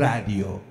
[0.00, 0.62] Radio.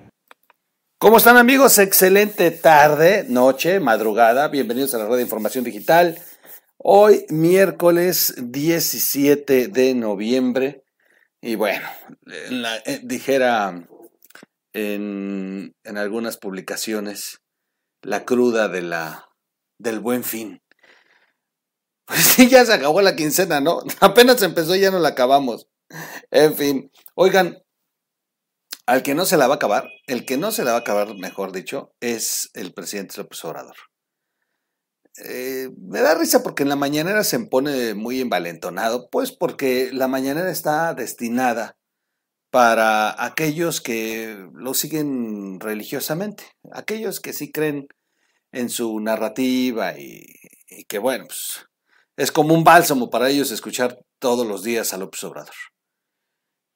[0.98, 1.78] ¿Cómo están amigos?
[1.78, 4.48] Excelente tarde, noche, madrugada.
[4.48, 6.20] Bienvenidos a la red de información digital.
[6.78, 10.82] Hoy miércoles 17 de noviembre.
[11.40, 11.88] Y bueno,
[12.26, 13.86] eh, dijera
[14.72, 17.40] en, en, algunas publicaciones
[18.02, 19.28] la cruda de la,
[19.78, 20.60] del buen fin.
[22.04, 23.78] Pues sí, ya se acabó la quincena, ¿no?
[24.00, 25.68] Apenas empezó y ya no la acabamos.
[26.32, 27.62] En fin, oigan,
[28.90, 30.80] al que no se la va a acabar, el que no se la va a
[30.80, 33.76] acabar, mejor dicho, es el presidente López Obrador.
[35.24, 40.08] Eh, me da risa porque en la mañanera se pone muy envalentonado, pues porque la
[40.08, 41.76] mañanera está destinada
[42.50, 46.42] para aquellos que lo siguen religiosamente,
[46.72, 47.86] aquellos que sí creen
[48.50, 50.24] en su narrativa y,
[50.68, 51.64] y que bueno, pues
[52.16, 55.54] es como un bálsamo para ellos escuchar todos los días a López Obrador.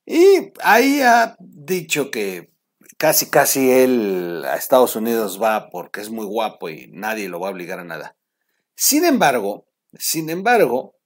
[0.07, 2.53] Y ahí ha dicho que
[2.99, 7.49] casi, casi él a Estados Unidos va porque es muy guapo y nadie lo va
[7.49, 8.17] a obligar a nada.
[8.77, 9.67] Sin embargo,
[9.99, 10.97] sin embargo,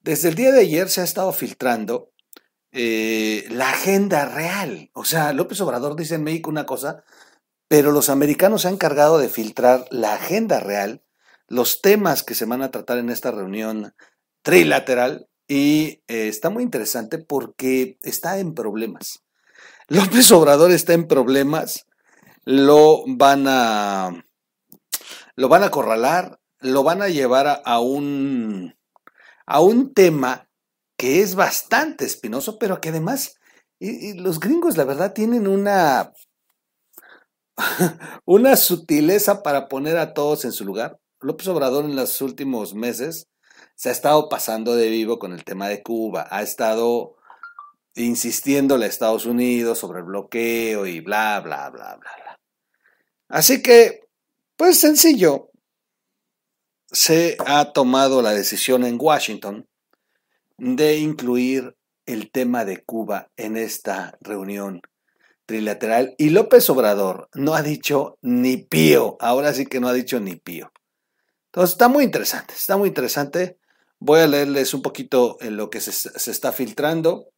[0.00, 2.12] desde el día de ayer se ha estado filtrando
[2.72, 4.90] eh, la agenda real.
[4.94, 7.04] O sea, López Obrador dice en México una cosa,
[7.66, 11.02] pero los americanos se han encargado de filtrar la agenda real,
[11.46, 13.94] los temas que se van a tratar en esta reunión
[14.42, 19.24] trilateral y eh, está muy interesante porque está en problemas.
[19.88, 21.86] López Obrador está en problemas,
[22.44, 24.24] lo van a,
[25.34, 28.76] lo van a lo van a llevar a, un,
[29.46, 30.48] a un tema
[30.96, 33.36] que es bastante espinoso, pero que además
[33.80, 36.12] los gringos, la verdad, tienen una,
[38.24, 40.98] una sutileza para poner a todos en su lugar.
[41.20, 43.28] López Obrador en los últimos meses
[43.78, 47.14] se ha estado pasando de vivo con el tema de Cuba, ha estado
[47.94, 52.40] insistiéndole a Estados Unidos sobre el bloqueo y bla, bla, bla, bla, bla.
[53.28, 54.08] Así que,
[54.56, 55.52] pues sencillo,
[56.90, 59.68] se ha tomado la decisión en Washington
[60.56, 64.82] de incluir el tema de Cuba en esta reunión
[65.46, 70.18] trilateral y López Obrador no ha dicho ni pío, ahora sí que no ha dicho
[70.18, 70.72] ni pío.
[71.52, 73.57] Entonces está muy interesante, está muy interesante.
[74.00, 77.30] Voy a leerles un poquito en lo que se, está filtrando.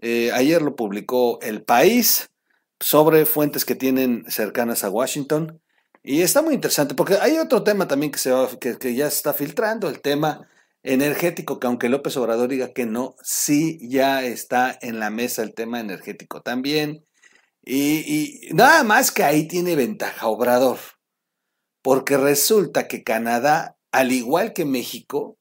[0.00, 2.30] Eh, ayer lo publicó El País
[2.80, 5.60] sobre fuentes que tienen cercanas a Washington.
[6.02, 9.34] Y está muy interesante porque hay otro tema también que, se que, ya se está
[9.34, 10.48] filtrando, el tema
[10.82, 15.54] energético, que aunque López Obrador diga que no, sí ya está en la mesa el
[15.54, 17.04] tema energético también.
[17.62, 20.78] Y nada más que ahí tiene ventaja Obrador,
[21.82, 25.36] porque resulta que Canadá, al igual que México,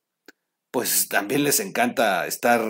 [0.71, 2.61] pues también les encanta estar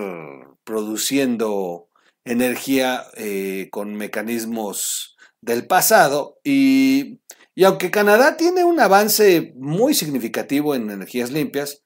[0.64, 1.88] produciendo
[2.24, 7.20] energía eh, con mecanismos del pasado y,
[7.54, 11.82] y, aunque Canadá tiene un avance muy significativo en energías limpias,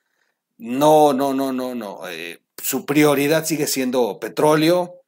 [0.59, 5.01] no, no, no, no, no, eh, su prioridad sigue siendo petróleo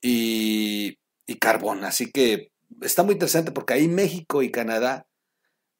[0.00, 5.06] y, y carbón, así que está muy interesante porque ahí México y Canadá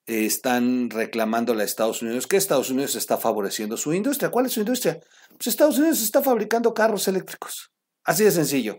[0.06, 4.30] están reclamando a Estados Unidos que Estados Unidos está favoreciendo su industria.
[4.30, 5.00] ¿Cuál es su industria?
[5.30, 7.70] Pues Estados Unidos está fabricando carros eléctricos.
[8.04, 8.78] Así de sencillo.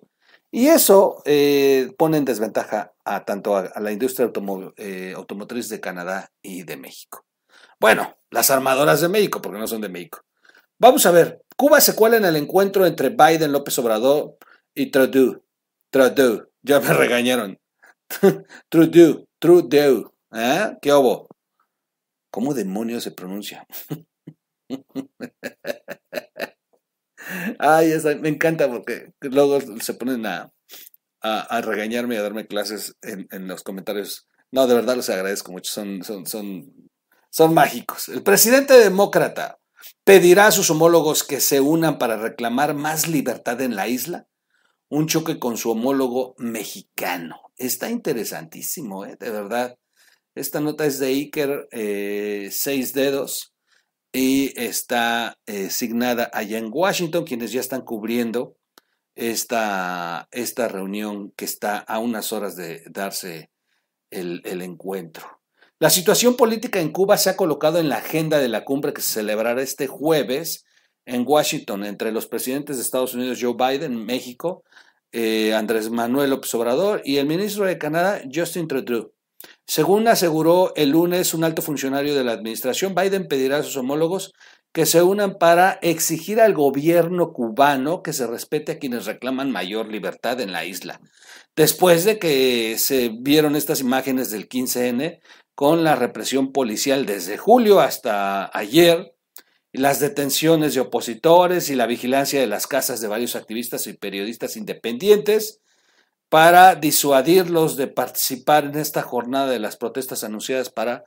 [0.52, 4.32] Y eso eh, pone en desventaja a tanto a, la industria
[4.78, 7.26] eh, automotriz de Canadá y de México.
[7.80, 10.22] Bueno, las armadoras de México, porque no son de México.
[10.80, 14.38] Vamos a ver, Cuba se cuela en el encuentro entre Biden, López Obrador
[14.74, 15.44] y Trudeau.
[15.90, 17.60] Trudeau, ya me regañaron.
[18.70, 20.15] Trudeau, Trudeau.
[20.36, 20.78] ¿Eh?
[20.82, 21.30] ¿Qué hubo?
[22.30, 23.66] ¿Cómo demonios se pronuncia?
[27.58, 30.52] Ay, me encanta porque luego se ponen a,
[31.22, 34.28] a, regañarme y a darme clases en, en, los comentarios.
[34.52, 36.90] No, de verdad los agradezco mucho, son, son, son,
[37.30, 38.10] son mágicos.
[38.10, 39.60] El presidente demócrata
[40.04, 44.28] pedirá a sus homólogos que se unan para reclamar más libertad en la isla.
[44.90, 47.42] Un choque con su homólogo mexicano.
[47.58, 49.16] Está interesantísimo, ¿eh?
[49.18, 49.78] de verdad.
[50.36, 53.54] Esta nota es de Iker eh, Seis Dedos
[54.12, 58.58] y está eh, signada allá en Washington, quienes ya están cubriendo
[59.16, 63.50] esta, esta reunión que está a unas horas de darse
[64.12, 65.40] el, el encuentro.
[65.80, 69.02] La situación política en Cuba se ha colocado en la agenda de la cumbre que
[69.02, 70.66] se celebrará este jueves
[71.06, 74.64] en Washington entre los presidentes de Estados Unidos Joe Biden, México,
[75.12, 79.15] eh, Andrés Manuel López Obrador y el ministro de Canadá Justin Trudeau.
[79.68, 84.32] Según aseguró el lunes un alto funcionario de la administración, Biden pedirá a sus homólogos
[84.72, 89.88] que se unan para exigir al gobierno cubano que se respete a quienes reclaman mayor
[89.88, 91.00] libertad en la isla.
[91.56, 95.20] Después de que se vieron estas imágenes del 15N
[95.56, 99.16] con la represión policial desde julio hasta ayer,
[99.72, 104.58] las detenciones de opositores y la vigilancia de las casas de varios activistas y periodistas
[104.58, 105.62] independientes
[106.30, 111.06] para disuadirlos de participar en esta jornada de las protestas anunciadas para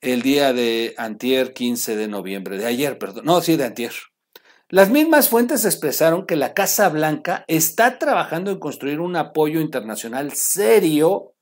[0.00, 3.92] el día de antier 15 de noviembre, de ayer, perdón, no, sí, de antier.
[4.68, 10.32] Las mismas fuentes expresaron que la Casa Blanca está trabajando en construir un apoyo internacional
[10.32, 11.34] serio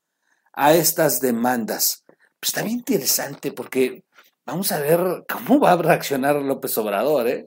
[0.53, 2.03] a estas demandas.
[2.39, 4.03] Pues está bien interesante porque
[4.45, 7.27] vamos a ver cómo va a reaccionar López Obrador.
[7.27, 7.45] ¿eh?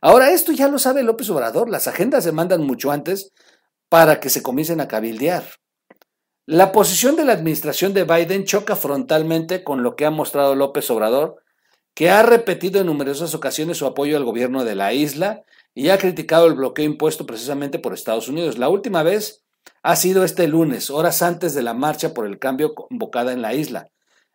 [0.00, 3.32] Ahora, esto ya lo sabe López Obrador, las agendas se mandan mucho antes
[3.88, 5.44] para que se comiencen a cabildear.
[6.46, 10.90] La posición de la administración de Biden choca frontalmente con lo que ha mostrado López
[10.90, 11.42] Obrador,
[11.94, 15.42] que ha repetido en numerosas ocasiones su apoyo al gobierno de la isla
[15.74, 18.56] y ha criticado el bloqueo impuesto precisamente por Estados Unidos.
[18.56, 19.44] La última vez
[19.82, 23.54] ha sido este lunes, horas antes de la marcha por el cambio convocada en la
[23.54, 23.90] isla.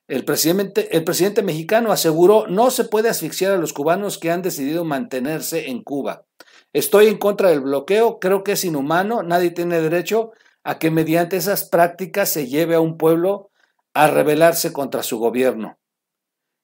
[0.08, 4.42] El presidente, el presidente mexicano aseguró no se puede asfixiar a los cubanos que han
[4.42, 6.26] decidido mantenerse en Cuba.
[6.74, 10.32] Estoy en contra del bloqueo, creo que es inhumano, nadie tiene derecho
[10.64, 13.52] a que mediante esas prácticas se lleve a un pueblo
[13.94, 15.78] a rebelarse contra su gobierno.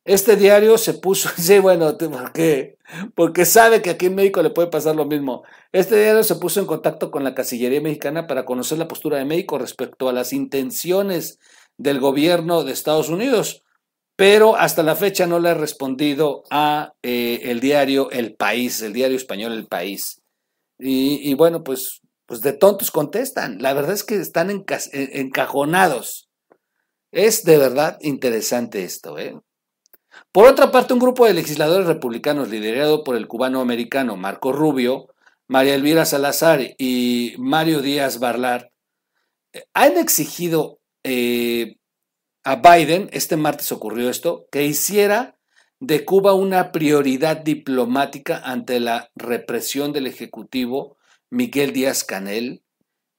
[0.06, 2.78] Este diario se puso, sí, bueno, ¿por qué?
[3.14, 5.44] Porque sabe que aquí en México le puede pasar lo mismo.
[5.72, 9.26] Este diario se puso en contacto con la Casillería Mexicana para conocer la postura de
[9.26, 11.40] México respecto a las intenciones
[11.78, 13.64] del gobierno de Estados Unidos,
[14.20, 18.92] pero hasta la fecha no le ha respondido a eh, el diario El País, el
[18.92, 20.22] diario español El País.
[20.78, 23.62] Y, bueno, pues pues de tontos contestan.
[23.62, 26.28] La verdad es que están eh, encajonados.
[27.14, 29.18] Es de verdad interesante esto.
[29.18, 29.40] ¿eh?
[30.34, 35.08] Por otra parte, un grupo de legisladores republicanos liderado por el cubano americano Marco Rubio,
[35.48, 38.70] María Elvira Salazar y Mario Díaz Barlar
[39.74, 40.80] han exigido
[42.50, 45.38] a Biden, este martes ocurrió esto, que hiciera
[45.80, 50.98] de Cuba una prioridad diplomática ante la represión del Ejecutivo
[51.30, 52.64] Miguel Díaz Canel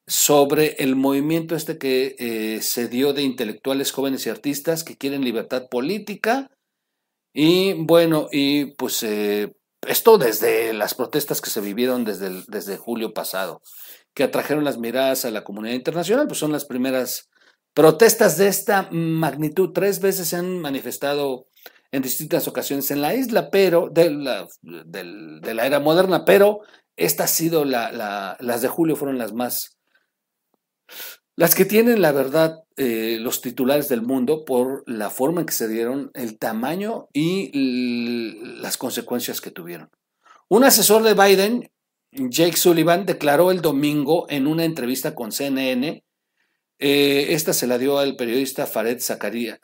[0.05, 5.25] sobre el movimiento este que eh, se dio de intelectuales jóvenes y artistas que quieren
[5.25, 6.51] libertad política.
[7.33, 9.55] Y bueno, y pues eh,
[9.87, 13.63] esto desde las protestas que se vivieron desde, desde julio pasado,
[14.13, 17.30] que atrajeron las miradas a la comunidad internacional, pues son las primeras
[17.75, 19.71] protestas de esta magnitud.
[19.73, 21.47] Tres veces se han manifestado
[21.93, 26.61] en distintas ocasiones en la isla, pero de la, de la era moderna, pero
[26.97, 29.79] estas sido la, las de julio fueron las más,
[31.35, 35.53] las que tienen la verdad eh, los titulares del mundo por la forma en que
[35.53, 39.91] se dieron, el tamaño y las consecuencias que tuvieron.
[40.49, 41.71] Un asesor de Biden,
[42.13, 46.05] Jake Sullivan, declaró el domingo en una entrevista con CNN,
[46.81, 49.61] eh, esta se la dio al periodista Fared Zakaria,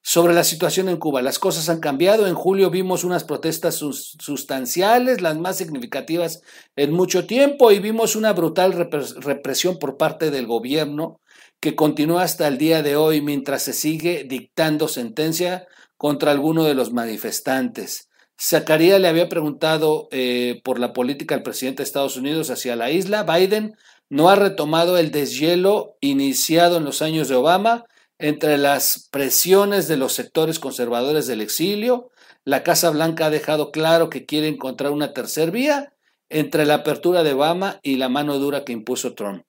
[0.00, 1.20] sobre la situación en Cuba.
[1.20, 2.28] Las cosas han cambiado.
[2.28, 6.42] En julio vimos unas protestas sustanciales, las más significativas
[6.76, 11.20] en mucho tiempo, y vimos una brutal represión por parte del gobierno
[11.58, 16.74] que continúa hasta el día de hoy mientras se sigue dictando sentencia contra alguno de
[16.74, 18.08] los manifestantes.
[18.40, 22.90] Zacarías le había preguntado eh, por la política del presidente de Estados Unidos hacia la
[22.90, 23.22] isla.
[23.22, 23.74] Biden
[24.08, 27.84] no ha retomado el deshielo iniciado en los años de Obama
[28.18, 32.10] entre las presiones de los sectores conservadores del exilio,
[32.44, 35.92] la Casa Blanca ha dejado claro que quiere encontrar una tercera vía
[36.30, 39.44] entre la apertura de Obama y la mano dura que impuso Trump.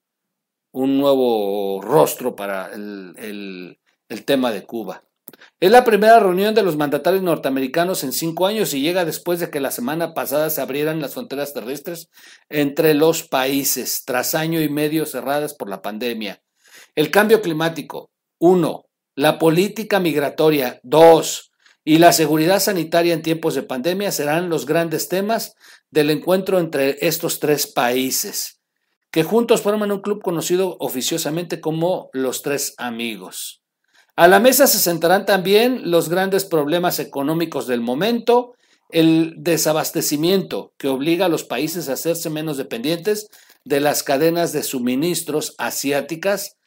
[0.71, 5.06] Un nuevo rostro para el, el tema de Cuba.
[5.59, 9.49] Es la primera reunión de los mandatarios norteamericanos en cinco años y llega después de
[9.49, 12.09] que la semana pasada se abrieran las fronteras terrestres
[12.49, 16.41] entre los países, tras año y medio cerradas por la pandemia.
[16.95, 20.79] El cambio climático, uno, la política migratoria.
[20.83, 21.51] Dos,
[21.83, 25.55] y la seguridad sanitaria en tiempos de pandemia serán los grandes temas
[25.89, 28.59] del encuentro entre estos tres países,
[29.09, 33.63] que juntos forman un club conocido oficiosamente como los tres amigos.
[34.17, 38.55] A la mesa se sentarán también los grandes problemas económicos del momento,
[38.89, 43.29] el desabastecimiento que obliga a los países a hacerse menos dependientes
[43.63, 46.57] de las cadenas de suministros asiáticas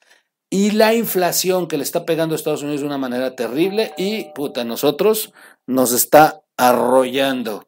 [0.49, 4.33] y la inflación que le está pegando a Estados Unidos de una manera terrible y,
[4.33, 5.33] puta, nosotros
[5.67, 7.67] nos está arrollando.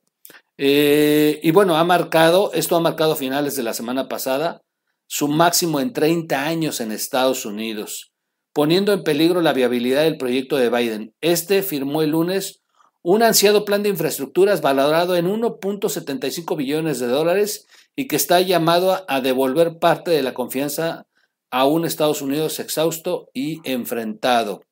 [0.58, 4.62] Eh, y bueno, ha marcado, esto ha marcado finales de la semana pasada,
[5.08, 8.11] su máximo en 30 años en Estados Unidos,
[8.52, 11.14] poniendo en peligro la viabilidad del proyecto de Biden.
[11.20, 12.62] Este firmó el lunes
[13.02, 17.66] un ansiado plan de infraestructuras valorado en 1.75 billones de dólares
[17.96, 21.06] y que está llamado a devolver parte de la confianza
[21.50, 24.62] a un Estados Unidos exhausto y enfrentado.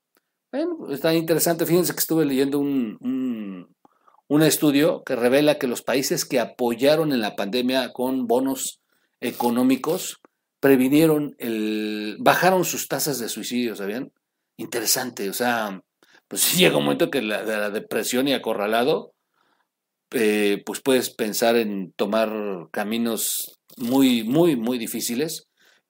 [0.52, 1.66] Bueno, está interesante.
[1.66, 3.74] Fíjense que estuve leyendo un, un,
[4.28, 8.80] un, estudio que revela que los países que apoyaron en la pandemia con bonos
[9.20, 10.20] económicos
[10.60, 12.16] previnieron el.
[12.20, 14.12] bajaron sus tasas de suicidio, ¿sabían?
[14.56, 15.28] Interesante.
[15.30, 15.82] O sea,
[16.28, 19.14] pues llega un momento que la, de la depresión y acorralado,
[20.12, 22.30] eh, pues puedes pensar en tomar
[22.70, 25.48] caminos muy, muy, muy difíciles.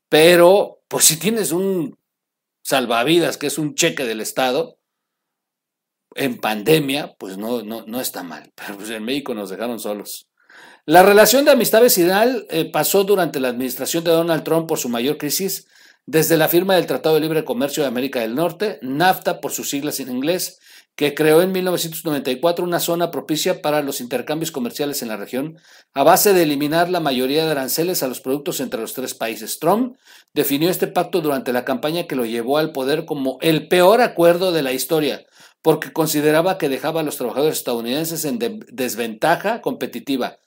[0.08, 1.98] Pero, pues si tienes un
[2.62, 4.78] salvavidas, que es un cheque del Estado,
[6.14, 8.52] en pandemia, pues no, no, no está mal.
[8.54, 10.29] Pero pues en México nos dejaron solos.
[10.90, 14.88] La relación de amistad vecinal eh, pasó durante la administración de Donald Trump por su
[14.88, 15.68] mayor crisis,
[16.04, 19.70] desde la firma del Tratado de Libre Comercio de América del Norte, NAFTA por sus
[19.70, 20.58] siglas en inglés,
[20.96, 25.58] que creó en 1994 una zona propicia para los intercambios comerciales en la región,
[25.94, 29.60] a base de eliminar la mayoría de aranceles a los productos entre los tres países.
[29.60, 29.96] Trump
[30.34, 34.50] definió este pacto durante la campaña que lo llevó al poder como el peor acuerdo
[34.50, 35.24] de la historia,
[35.62, 40.38] porque consideraba que dejaba a los trabajadores estadounidenses en de desventaja competitiva.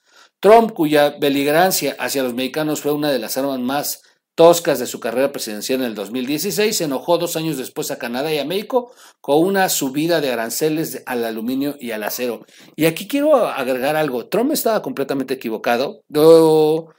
[0.44, 4.02] Trump, cuya beligerancia hacia los mexicanos fue una de las armas más
[4.34, 8.30] toscas de su carrera presidencial en el 2016, se enojó dos años después a Canadá
[8.30, 12.44] y a México con una subida de aranceles al aluminio y al acero.
[12.76, 14.26] Y aquí quiero agregar algo.
[14.26, 16.02] Trump estaba completamente equivocado.
[16.10, 16.92] Lo,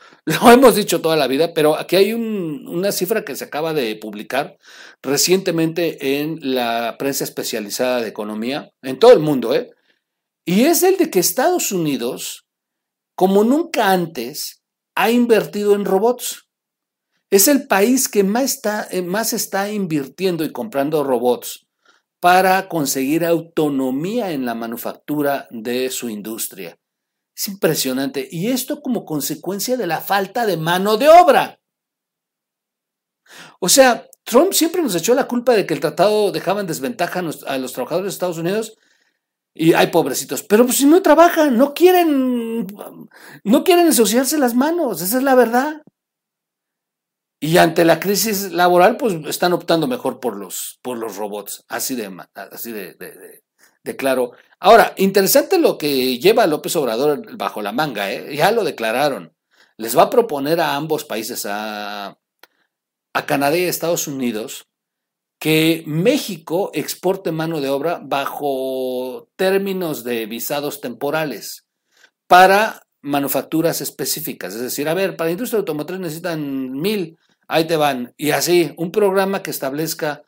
[0.52, 3.96] hemos dicho toda la vida, pero aquí hay un, una cifra que se acaba de
[3.96, 4.58] publicar
[5.04, 9.70] recientemente en la prensa especializada de economía, en todo el mundo, ¿eh?
[10.48, 12.45] Y es el de que Estados Unidos,
[13.16, 14.62] como nunca antes,
[14.96, 16.48] ha invertido en robots.
[17.30, 21.66] Es el país que más está, eh, más está invirtiendo y comprando robots
[22.20, 26.78] para conseguir autonomía en la manufactura de su industria.
[27.36, 28.28] Es impresionante.
[28.32, 31.60] Y esto como consecuencia de la falta de mano de obra.
[33.60, 37.20] O sea, Trump siempre nos echó la culpa de que el tratado dejaba en desventaja
[37.20, 38.78] a los trabajadores de Estados Unidos.
[39.58, 42.68] Y hay pobrecitos, pero pues si no trabajan, no quieren,
[43.46, 45.82] no quieren ensuciarse las manos, esa es la verdad.
[47.40, 51.96] Y ante la crisis laboral, pues están optando mejor por los, por los robots, así
[51.96, 52.12] de,
[52.52, 52.96] así de,
[53.84, 54.34] de, claro.
[54.60, 58.36] Ahora, interesante lo que lleva López Obrador bajo la manga, ¿eh?
[58.36, 59.34] ya lo declararon.
[59.78, 62.18] Les va a proponer a ambos países, a,
[63.14, 64.68] a Canadá y a Estados Unidos,
[65.46, 71.68] que México exporte mano de obra bajo términos de visados temporales
[72.26, 74.56] para manufacturas específicas.
[74.56, 78.16] Es decir, a ver, para la industria automotriz necesitan mil, ahí te van.
[78.18, 80.24] Y así, un programa que establezca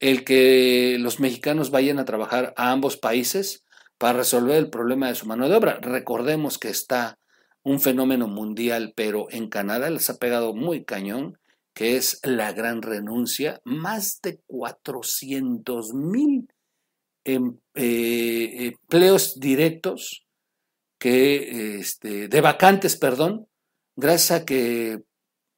[0.00, 3.66] el que los mexicanos vayan a trabajar a ambos países
[3.98, 5.78] para resolver el problema de su mano de obra.
[5.82, 7.18] Recordemos que está
[7.62, 11.38] un fenómeno mundial, pero en Canadá les ha pegado muy cañón,
[11.74, 13.60] que es la gran renuncia.
[13.64, 16.48] Más de 400 mil
[17.24, 20.24] em, eh, empleos directos
[20.98, 23.48] que, este, de vacantes, perdón,
[23.96, 25.02] gracias a que,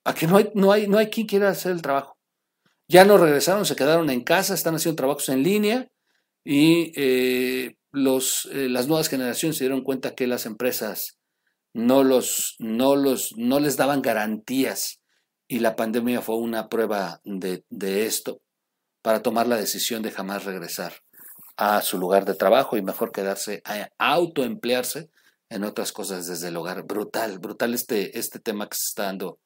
[0.04, 2.16] a que no, hay, no, hay, no hay quien quiera hacer el trabajo.
[2.88, 5.88] Ya no regresaron, se quedaron en casa, están haciendo trabajos en línea
[6.44, 11.18] y eh, los, eh, las nuevas generaciones se dieron cuenta que las empresas
[11.75, 15.00] no, los, no, los, no les daban garantías
[15.48, 17.62] y la pandemia fue una prueba de,
[18.06, 18.40] esto
[19.02, 20.94] para tomar la decisión de jamás regresar
[21.56, 25.10] a su lugar de trabajo y mejor quedarse a autoemplearse
[25.48, 26.82] en otras cosas desde el hogar.
[26.84, 29.38] Brutal, brutal este, este tema que se está dando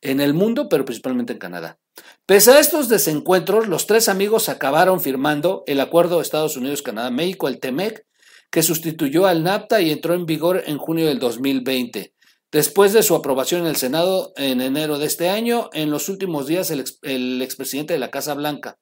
[0.00, 1.78] en el mundo, pero principalmente en Canadá.
[2.26, 7.60] Pese a estos desencuentros, los tres amigos acabaron firmando el acuerdo de Estados Unidos-Canadá-México, el
[7.60, 8.04] TEMEC,
[8.50, 12.12] que sustituyó al NAFTA y entró en vigor en junio del 2020.
[12.52, 16.46] Después de su aprobación en el Senado en enero de este año, en los últimos
[16.46, 18.78] días el, ex, el expresidente de la Casa Blanca.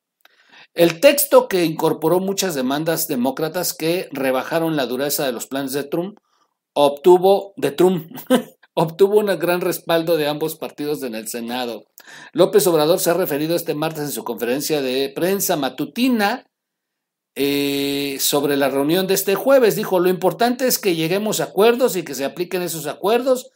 [0.75, 5.85] El texto que incorporó muchas demandas demócratas que rebajaron la dureza de los planes de
[5.85, 6.19] Trump
[6.73, 8.11] obtuvo de Trump.
[8.75, 11.85] obtuvo un gran respaldo de ambos partidos en el Senado.
[12.33, 16.50] López Obrador se ha referido este martes en su conferencia de prensa matutina
[17.35, 19.77] eh, sobre la reunión de este jueves.
[19.77, 23.51] Dijo, lo importante es que lleguemos a acuerdos y que se apliquen esos acuerdos,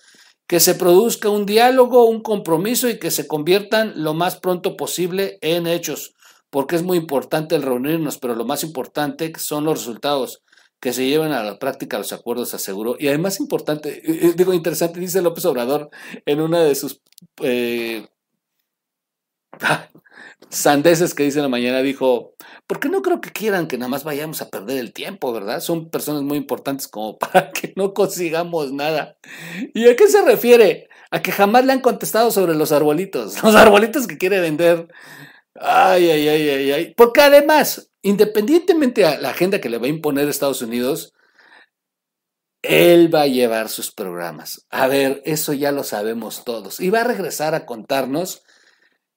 [0.47, 5.39] que se produzca un diálogo, un compromiso y que se conviertan lo más pronto posible
[5.41, 6.15] en hechos,
[6.51, 10.43] porque es muy importante el reunirnos, pero lo más importante son los resultados
[10.85, 12.97] que se lleven a la práctica los acuerdos, aseguró.
[12.99, 15.89] Y además importante, eh, eh, digo interesante, dice López Obrador
[16.27, 17.01] en una de sus...
[17.41, 18.07] Eh,
[20.51, 22.35] sandeces que dice en la mañana dijo,
[22.67, 25.61] porque no creo que quieran que nada más vayamos a perder el tiempo, ¿verdad?
[25.61, 29.17] Son personas muy importantes como para que no consigamos nada.
[29.75, 30.89] ¿Y a qué se refiere?
[31.11, 34.89] A que jamás le han contestado sobre los arbolitos, los arbolitos que quiere vender.
[35.55, 36.95] Ay, ay, ay, ay, ay.
[36.97, 41.15] Porque además, independientemente a la agenda que le va a imponer Estados Unidos,
[42.63, 44.67] él va a llevar sus programas.
[44.71, 46.81] A ver, eso ya lo sabemos todos.
[46.81, 48.44] Y va a regresar a contarnos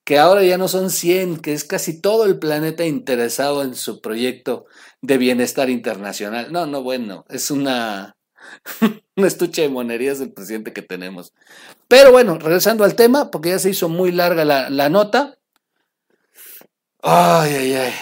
[0.08, 4.00] que ahora ya no son 100, que es casi todo el planeta interesado en su
[4.00, 4.64] proyecto
[5.02, 6.50] de bienestar internacional.
[6.50, 8.16] No, no, bueno, es una,
[8.80, 11.34] un estuche de monerías del presidente que tenemos.
[11.88, 15.36] Pero bueno, regresando al tema, porque ya se hizo muy larga la, nota.
[17.02, 17.92] Ay, ay, ay.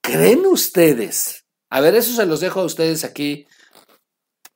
[0.00, 1.44] ¿Creen ustedes?
[1.68, 3.46] A ver, eso se los dejo a ustedes aquí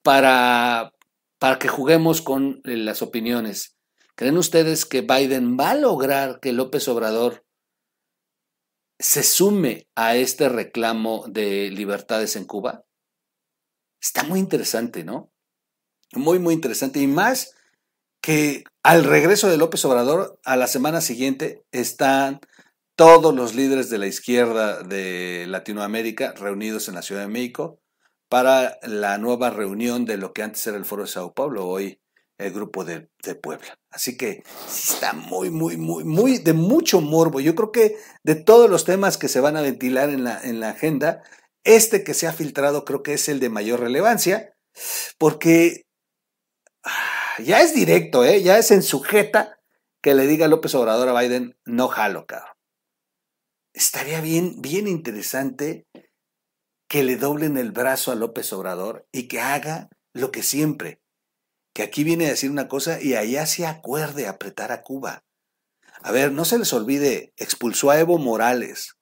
[0.02, 0.95] para,
[1.38, 3.78] para que juguemos con las opiniones.
[4.19, 7.47] ¿Creen ustedes que Biden va a lograr que López Obrador
[8.99, 12.85] se sume a este reclamo de libertades en Cuba?
[14.03, 15.31] Está muy interesante, ¿no?
[16.15, 16.99] Muy, muy interesante.
[16.99, 17.55] Y más
[18.21, 22.41] que al regreso de López Obrador, a la semana siguiente, están
[22.97, 27.79] todos los líderes de la izquierda de Latinoamérica reunidos en la Ciudad de México
[28.29, 32.01] para la nueva reunión de lo que antes era el Foro de Sao Paulo, hoy
[32.38, 33.09] el grupo de,
[33.42, 33.78] Puebla.
[33.90, 37.40] Así que está muy, muy, muy, muy de mucho morbo.
[37.40, 40.61] Yo creo que de todos los temas que se van a ventilar en la, en
[40.61, 41.23] la agenda,
[41.64, 44.57] este que se ha filtrado creo que es el de mayor relevancia,
[45.18, 45.87] porque
[46.85, 48.42] ah, ya es directo, ¿eh?
[48.42, 49.59] ya es en sujeta
[50.00, 52.54] que le diga López Obrador a Biden, no jalo, cabrón.
[53.75, 55.87] Estaría bien, bien interesante
[56.88, 61.01] que le doblen el brazo a López Obrador y que haga lo que siempre,
[61.79, 65.23] que aquí viene a decir una cosa y allá se acuerde apretar a Cuba.
[66.03, 68.97] A ver, no se les olvide, expulsó a Evo Morales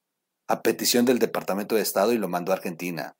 [0.46, 3.16] a petición del Departamento de Estado y lo mandó a Argentina.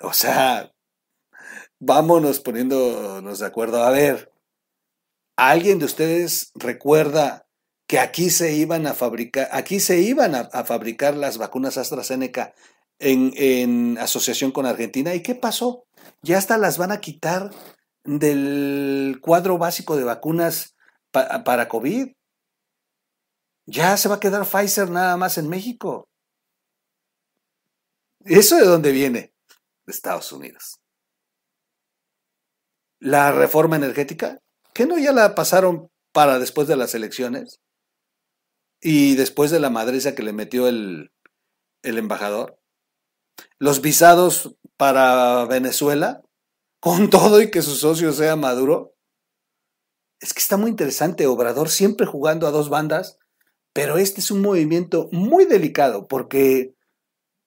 [0.00, 0.72] O sea,
[1.78, 3.84] vámonos poniéndonos de acuerdo.
[3.84, 4.32] A ver,
[5.36, 7.46] ¿alguien de ustedes recuerda
[7.86, 12.56] que aquí se iban a fabricar, aquí se iban a, a fabricar las vacunas AstraZeneca
[12.98, 15.14] en, en asociación con Argentina?
[15.14, 15.86] ¿Y qué pasó?
[16.22, 17.52] Ya hasta las van a quitar
[18.18, 20.74] del cuadro básico de vacunas
[21.12, 22.12] para COVID.
[23.66, 26.08] Ya se va a quedar Pfizer nada más en México.
[28.24, 29.32] ¿Eso de dónde viene?
[29.86, 30.80] De Estados Unidos.
[32.98, 34.40] La reforma energética,
[34.74, 37.60] que no ya la pasaron para después de las elecciones
[38.80, 41.12] y después de la madriza que le metió el,
[41.82, 42.58] el embajador.
[43.58, 46.22] Los visados para Venezuela,
[46.80, 48.94] con todo y que su socio sea Maduro.
[50.18, 53.18] Es que está muy interesante, Obrador siempre jugando a dos bandas,
[53.72, 56.74] pero este es un movimiento muy delicado porque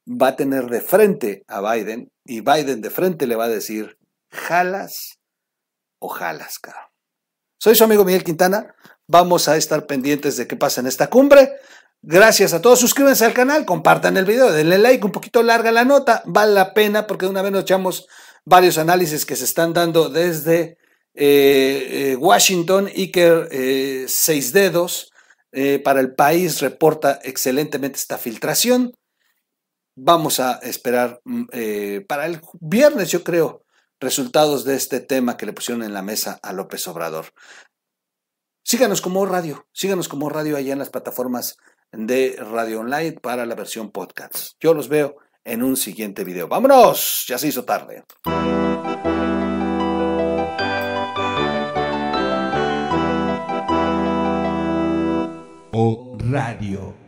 [0.07, 3.97] va a tener de frente a Biden y Biden de frente le va a decir,
[4.31, 5.19] jalas
[5.99, 6.83] o jalas, cabrón.
[7.59, 8.75] Soy su amigo Miguel Quintana,
[9.07, 11.53] vamos a estar pendientes de qué pasa en esta cumbre.
[12.01, 15.85] Gracias a todos, suscríbanse al canal, compartan el video, denle like, un poquito larga la
[15.85, 18.07] nota, vale la pena porque de una vez nos echamos
[18.45, 20.77] varios análisis que se están dando desde
[21.15, 25.09] eh, eh, Washington, Iker eh, Seis Dedos,
[25.83, 28.91] para el país reporta excelentemente esta filtración.
[29.95, 31.45] Vamos a esperar mm,
[32.07, 33.63] para el viernes, yo creo,
[33.99, 37.27] resultados de este tema que le pusieron en la mesa a López Obrador.
[38.65, 41.57] Síganos como radio, síganos como radio allá en las plataformas
[41.91, 44.53] de Radio Online para la versión podcast.
[44.59, 46.47] Yo los veo en un siguiente video.
[46.47, 47.25] ¡Vámonos!
[47.27, 48.03] Ya se hizo tarde.
[55.71, 57.02] O Radio.